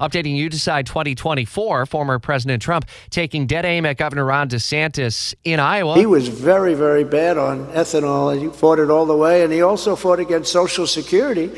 [0.00, 5.60] Updating you decide 2024, former President Trump taking dead aim at Governor Ron DeSantis in
[5.60, 5.96] Iowa.
[5.96, 9.62] He was very, very bad on ethanol, he fought it all the way, and he
[9.62, 11.50] also fought against Social Security.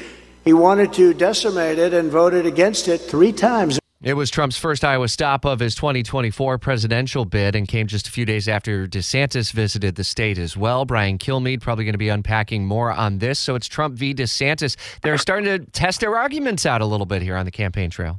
[0.45, 3.82] He wanted to decimate it and voted against it three times.
[4.03, 8.11] It was Trump's first Iowa stop of his 2024 presidential bid and came just a
[8.11, 10.85] few days after DeSantis visited the state as well.
[10.85, 13.39] Brian Kilmeade probably going to be unpacking more on this.
[13.39, 14.13] So it's Trump v.
[14.13, 14.75] DeSantis.
[15.03, 18.19] They're starting to test their arguments out a little bit here on the campaign trail.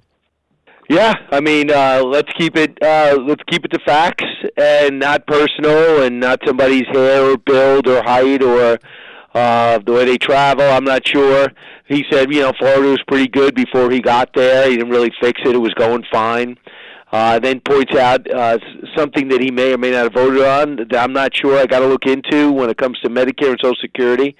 [0.90, 5.27] Yeah, I mean, uh, let's keep it uh, let's keep it to facts and not
[5.27, 8.79] personal and not somebody's hair or build or height or
[9.34, 10.63] uh, the way they travel.
[10.63, 11.51] I'm not sure.
[11.87, 14.70] He said, you know, Florida was pretty good before he got there.
[14.70, 15.55] He didn't really fix it.
[15.55, 16.57] It was going fine.
[17.12, 18.57] Uh, then points out uh,
[18.98, 21.59] something that he may or may not have voted on that I'm not sure.
[21.59, 24.35] I got to look into when it comes to Medicare and Social Security.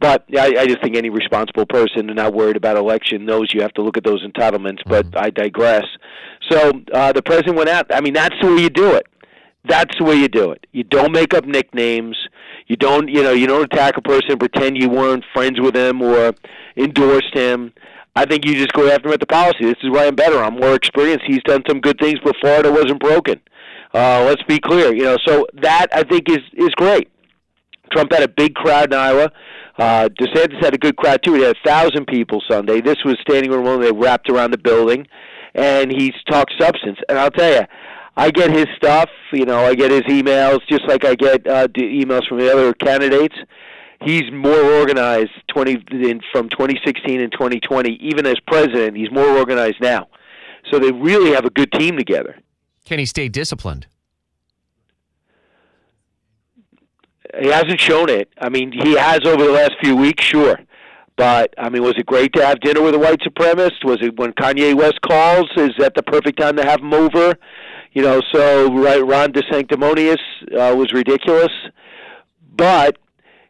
[0.00, 3.60] But I, I just think any responsible person and not worried about election knows you
[3.60, 4.80] have to look at those entitlements.
[4.86, 5.18] But mm-hmm.
[5.18, 5.84] I digress.
[6.50, 7.94] So uh, the president went out.
[7.94, 9.06] I mean, that's the way you do it.
[9.66, 10.66] That's the way you do it.
[10.72, 12.16] You don't make up nicknames.
[12.66, 16.00] You don't, you know, you don't attack a person pretend you weren't friends with him
[16.00, 16.34] or
[16.76, 17.72] endorsed him.
[18.16, 19.64] I think you just go after him at the policy.
[19.64, 20.38] This is why I'm better.
[20.38, 21.24] I'm more experienced.
[21.26, 23.40] He's done some good things, but Florida wasn't broken.
[23.92, 24.94] Uh, let's be clear.
[24.94, 27.10] You know, so that I think is is great.
[27.92, 29.30] Trump had a big crowd in Iowa.
[29.76, 31.34] Uh, DeSantis had a good crowd too.
[31.34, 32.80] He had a thousand people Sunday.
[32.80, 33.86] This was standing room only.
[33.86, 35.06] They wrapped around the building,
[35.54, 36.98] and he's talked substance.
[37.08, 37.66] And I'll tell you,
[38.16, 39.10] I get his stuff.
[39.32, 42.72] You know, I get his emails just like I get uh, emails from the other
[42.74, 43.34] candidates.
[44.02, 47.94] He's more organized twenty in, from 2016 and 2020.
[48.00, 50.08] Even as president, he's more organized now.
[50.70, 52.38] So they really have a good team together.
[52.84, 53.86] Can he stay disciplined?
[57.40, 58.28] He hasn't shown it.
[58.38, 60.60] I mean, he has over the last few weeks, sure.
[61.16, 63.84] But I mean, was it great to have dinner with a white supremacist?
[63.84, 65.48] Was it when Kanye West calls?
[65.56, 67.34] Is that the perfect time to have him over?
[67.94, 70.18] You know, so right, Ron DeSanctimonious
[70.52, 71.52] uh, was ridiculous,
[72.56, 72.98] but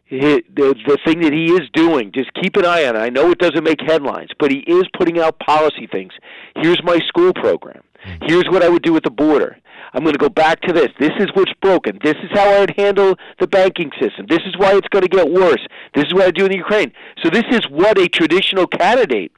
[0.05, 2.99] he, the the thing that he is doing, just keep an eye on it.
[2.99, 6.13] I know it doesn't make headlines, but he is putting out policy things.
[6.57, 7.81] Here's my school program.
[8.21, 9.57] Here's what I would do at the border.
[9.93, 10.89] I'm going to go back to this.
[10.99, 11.97] This is what's broken.
[12.03, 14.27] This is how I would handle the banking system.
[14.29, 15.65] This is why it's going to get worse.
[15.95, 16.91] This is what I do in the Ukraine.
[17.23, 19.31] So this is what a traditional candidate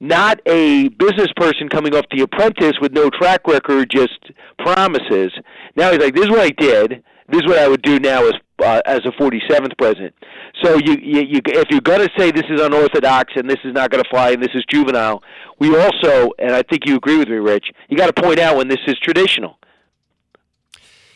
[0.00, 4.18] not a business person coming off the apprentice with no track record, just
[4.58, 5.32] promises.
[5.76, 7.04] Now he's like, "This is what I did.
[7.28, 10.14] This is what I would do now as uh, as a 47th president."
[10.62, 13.72] So you, you, you if you're going to say this is unorthodox and this is
[13.74, 15.22] not going to fly and this is juvenile,
[15.58, 18.56] we also, and I think you agree with me, Rich, you got to point out
[18.56, 19.58] when this is traditional.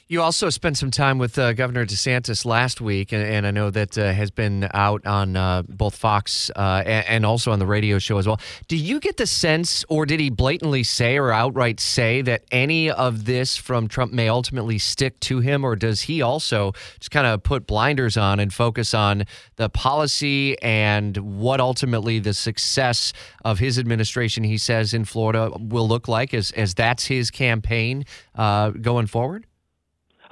[0.06, 3.70] You also spent some time with uh, Governor DeSantis last week, and, and I know
[3.70, 7.64] that uh, has been out on uh, both Fox uh, and, and, also on the
[7.66, 8.38] radio show as well.
[8.68, 12.90] Do you get the sense, or did he blatantly say or outright say that any
[12.90, 17.26] of this from Trump may ultimately stick to him, or does he also just kind
[17.26, 19.24] of put blinders on and focus on
[19.56, 25.88] the policy and what ultimately the success of his administration, he says, in Florida will
[25.88, 28.04] look like as, as that's his campaign
[28.34, 29.46] uh, going forward?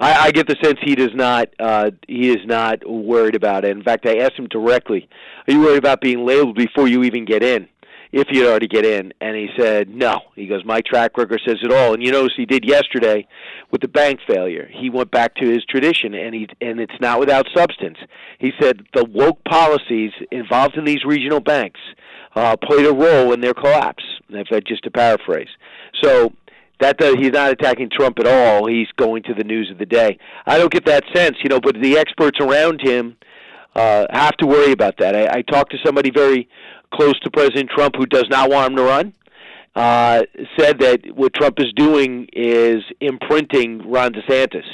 [0.03, 3.71] I, I get the sense he does not uh, he is not worried about it.
[3.71, 5.07] In fact, I asked him directly,
[5.47, 7.69] "Are you worried about being labeled before you even get in?"
[8.11, 10.19] If you already get in, and he said no.
[10.35, 13.25] He goes, "My track record says it all." And you notice he did yesterday
[13.71, 14.69] with the bank failure.
[14.71, 17.97] He went back to his tradition, and he and it's not without substance.
[18.39, 21.79] He said the woke policies involved in these regional banks
[22.35, 24.03] uh, played a role in their collapse.
[24.29, 25.49] If I just to paraphrase,
[26.03, 26.33] so
[26.79, 28.67] that does, he's not attacking Trump at all.
[28.67, 30.17] He's going to the news of the day.
[30.45, 31.59] I don't get that sense, you know.
[31.59, 33.15] But the experts around him
[33.75, 35.15] uh, have to worry about that.
[35.15, 36.49] I, I talked to somebody very
[36.93, 39.13] close to President Trump who does not want him to run.
[39.75, 40.21] Uh,
[40.59, 44.65] said that what Trump is doing is imprinting Ron DeSantis.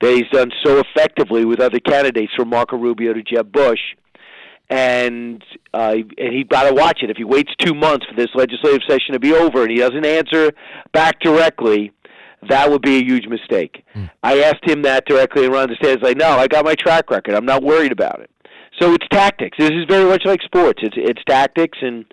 [0.00, 3.78] That he's done so effectively with other candidates, from Marco Rubio to Jeb Bush,
[4.70, 5.44] and
[5.74, 7.10] uh, and he got to watch it.
[7.10, 10.06] If he waits two months for this legislative session to be over and he doesn't
[10.06, 10.52] answer
[10.92, 11.92] back directly,
[12.48, 13.84] that would be a huge mistake.
[13.94, 14.10] Mm.
[14.22, 17.34] I asked him that directly, and Ron DeSantis like, "No, I got my track record.
[17.34, 18.30] I'm not worried about it."
[18.80, 19.58] So it's tactics.
[19.58, 20.80] This is very much like sports.
[20.82, 22.04] It's it's tactics and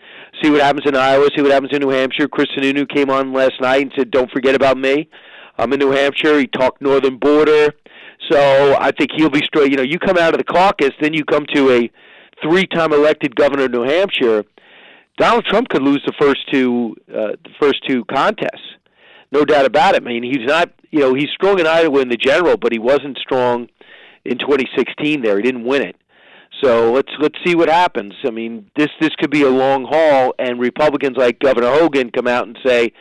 [0.41, 2.27] see what happens in Iowa, see what happens in New Hampshire.
[2.27, 5.07] Chris Sununu came on last night and said, "Don't forget about me."
[5.59, 6.39] I'm in New Hampshire.
[6.39, 7.73] He talked northern border.
[8.31, 9.71] So I think he'll be straight.
[9.71, 11.91] You know, you come out of the caucus, then you come to a
[12.43, 14.43] three-time elected governor of New Hampshire.
[15.17, 18.75] Donald Trump could lose the first two uh, the first two contests,
[19.31, 20.03] no doubt about it.
[20.03, 20.71] I mean, he's not.
[20.91, 23.67] You know, he's strong in Iowa in the general, but he wasn't strong
[24.23, 25.21] in 2016.
[25.21, 25.95] There, he didn't win it.
[26.63, 28.13] So let's let's see what happens.
[28.25, 32.27] I mean, this this could be a long haul, and Republicans like Governor Hogan come
[32.27, 32.93] out and say,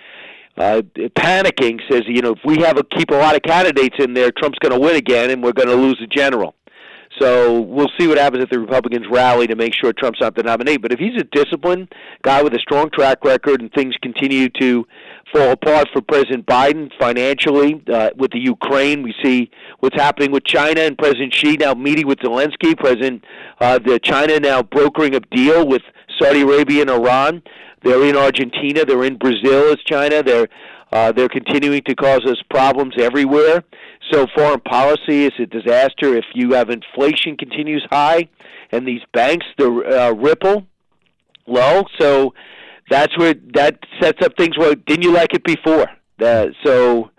[0.58, 0.82] uh,
[1.18, 4.30] panicking, says, you know, if we have a keep a lot of candidates in there,
[4.30, 6.54] Trump's going to win again, and we're going to lose the general.
[7.18, 10.42] So we'll see what happens if the Republicans rally to make sure Trump's not the
[10.42, 10.76] nominee.
[10.76, 11.92] But if he's a disciplined
[12.22, 14.86] guy with a strong track record and things continue to
[15.32, 20.44] fall apart for President Biden financially uh, with the Ukraine, we see what's happening with
[20.44, 22.76] China and President Xi now meeting with Zelensky.
[22.76, 23.24] President
[23.60, 25.82] uh, the China now brokering a deal with
[26.18, 27.42] Saudi Arabia and Iran.
[27.82, 28.84] They're in Argentina.
[28.84, 30.22] They're in Brazil as China.
[30.22, 30.48] They're
[30.92, 33.64] uh, they're continuing to cause us problems everywhere.
[34.12, 36.16] So foreign policy is a disaster.
[36.16, 38.28] If you have inflation continues high,
[38.72, 40.66] and these banks the uh, ripple
[41.46, 42.34] low, so
[42.90, 44.56] that's where that sets up things.
[44.56, 45.88] Where didn't you like it before?
[46.22, 47.10] Uh, so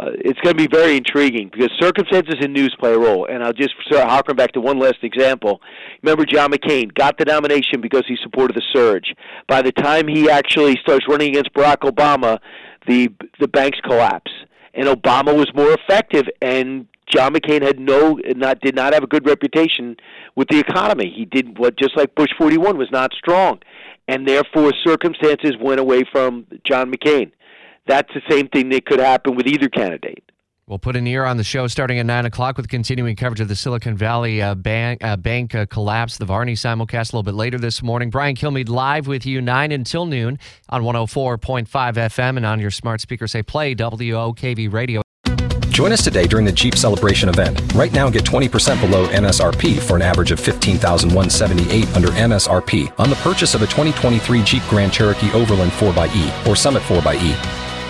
[0.00, 3.26] uh, it's going to be very intriguing because circumstances and news play a role.
[3.26, 5.60] And I'll just sort of harken back to one last example.
[6.02, 9.14] Remember, John McCain got the nomination because he supported the surge.
[9.48, 12.38] By the time he actually starts running against Barack Obama,
[12.86, 14.30] the the banks collapse,
[14.74, 16.24] and Obama was more effective.
[16.40, 19.96] And John McCain had no not did not have a good reputation
[20.36, 21.12] with the economy.
[21.14, 23.58] He did what just like Bush 41 was not strong,
[24.08, 27.32] and therefore circumstances went away from John McCain
[27.90, 30.29] that's the same thing that could happen with either candidate.
[30.70, 33.48] We'll put an ear on the show starting at 9 o'clock with continuing coverage of
[33.48, 37.34] the Silicon Valley uh, bank, uh, bank uh, collapse, the Varney simulcast a little bit
[37.34, 38.08] later this morning.
[38.08, 40.38] Brian Kilmeade live with you 9 until noon
[40.68, 43.26] on 104.5 FM and on your smart speaker.
[43.26, 45.02] Say play WOKV radio.
[45.70, 47.60] Join us today during the Jeep Celebration event.
[47.74, 53.16] Right now, get 20% below MSRP for an average of 15178 under MSRP on the
[53.16, 57.59] purchase of a 2023 Jeep Grand Cherokee Overland 4xE or Summit 4xE.